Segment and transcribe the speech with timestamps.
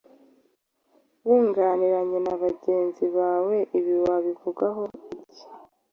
[1.25, 5.45] Wunganiranye na bagenzi bawe ibi wabivugaho iki?